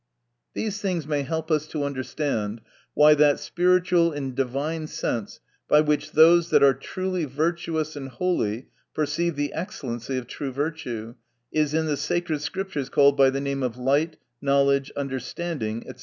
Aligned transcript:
These 0.55 0.81
things 0.81 1.05
may 1.05 1.21
help 1.21 1.51
us 1.51 1.67
to 1.67 1.83
understand 1.83 2.61
why 2.95 3.13
that 3.13 3.39
spiritual 3.39 4.11
and 4.11 4.33
divine 4.33 4.87
sense, 4.87 5.39
by 5.67 5.81
which 5.81 6.13
those 6.13 6.49
that 6.49 6.63
are 6.63 6.73
truly 6.73 7.25
virtuous 7.25 7.95
and 7.95 8.09
holy, 8.09 8.69
perceive 8.95 9.35
the 9.35 9.53
excellency 9.53 10.17
of 10.17 10.25
true 10.25 10.51
virtue, 10.51 11.13
is 11.51 11.75
in 11.75 11.85
the 11.85 11.97
sacred 11.97 12.41
Scriptures 12.41 12.89
called 12.89 13.15
by 13.15 13.29
the 13.29 13.39
name 13.41 13.61
of 13.61 13.77
light, 13.77 14.17
knowledge, 14.41 14.91
un 14.95 15.07
derstanding, 15.07 15.85
&c. 15.95 15.99